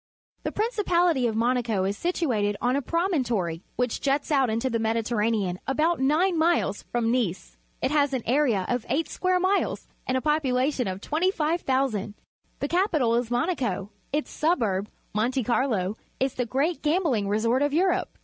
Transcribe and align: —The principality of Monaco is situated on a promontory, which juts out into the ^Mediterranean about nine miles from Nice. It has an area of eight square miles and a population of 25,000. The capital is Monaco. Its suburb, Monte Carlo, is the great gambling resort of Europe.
—The 0.45 0.51
principality 0.51 1.27
of 1.27 1.35
Monaco 1.35 1.83
is 1.85 1.95
situated 1.95 2.57
on 2.59 2.75
a 2.75 2.81
promontory, 2.81 3.61
which 3.75 4.01
juts 4.01 4.31
out 4.31 4.49
into 4.49 4.67
the 4.67 4.79
^Mediterranean 4.79 5.57
about 5.67 5.99
nine 5.99 6.39
miles 6.39 6.81
from 6.91 7.11
Nice. 7.11 7.55
It 7.83 7.91
has 7.91 8.11
an 8.11 8.23
area 8.25 8.65
of 8.67 8.83
eight 8.89 9.07
square 9.07 9.39
miles 9.39 9.87
and 10.07 10.17
a 10.17 10.21
population 10.21 10.87
of 10.87 11.01
25,000. 11.01 12.15
The 12.61 12.67
capital 12.67 13.13
is 13.13 13.29
Monaco. 13.29 13.91
Its 14.11 14.31
suburb, 14.31 14.89
Monte 15.13 15.43
Carlo, 15.43 15.97
is 16.19 16.33
the 16.33 16.47
great 16.47 16.81
gambling 16.81 17.27
resort 17.27 17.61
of 17.61 17.71
Europe. 17.71 18.17